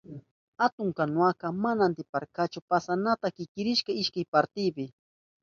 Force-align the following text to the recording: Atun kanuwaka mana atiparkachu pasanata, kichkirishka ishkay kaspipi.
Atun 0.65 0.89
kanuwaka 0.97 1.47
mana 1.63 1.81
atiparkachu 1.89 2.59
pasanata, 2.69 3.27
kichkirishka 3.35 3.91
ishkay 4.01 4.25
kaspipi. 4.33 4.85